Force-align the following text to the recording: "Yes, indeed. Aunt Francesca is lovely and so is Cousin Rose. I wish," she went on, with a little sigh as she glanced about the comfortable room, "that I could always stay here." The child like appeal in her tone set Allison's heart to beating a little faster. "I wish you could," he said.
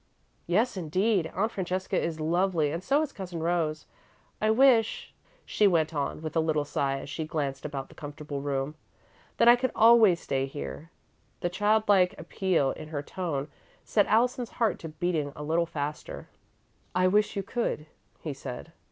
"Yes, 0.47 0.77
indeed. 0.77 1.27
Aunt 1.35 1.51
Francesca 1.51 1.95
is 1.95 2.19
lovely 2.19 2.71
and 2.71 2.83
so 2.83 3.03
is 3.03 3.11
Cousin 3.13 3.39
Rose. 3.43 3.85
I 4.41 4.49
wish," 4.49 5.13
she 5.45 5.67
went 5.67 5.93
on, 5.93 6.23
with 6.23 6.35
a 6.35 6.39
little 6.39 6.65
sigh 6.65 6.97
as 7.01 7.07
she 7.07 7.23
glanced 7.23 7.65
about 7.65 7.87
the 7.87 7.93
comfortable 7.93 8.41
room, 8.41 8.73
"that 9.37 9.47
I 9.47 9.55
could 9.55 9.71
always 9.75 10.19
stay 10.19 10.47
here." 10.47 10.89
The 11.41 11.49
child 11.49 11.83
like 11.87 12.17
appeal 12.19 12.71
in 12.71 12.87
her 12.87 13.03
tone 13.03 13.49
set 13.83 14.07
Allison's 14.07 14.49
heart 14.57 14.79
to 14.79 14.89
beating 14.89 15.33
a 15.35 15.43
little 15.43 15.67
faster. 15.67 16.29
"I 16.95 17.07
wish 17.07 17.35
you 17.35 17.43
could," 17.43 17.85
he 18.21 18.33
said. 18.33 18.71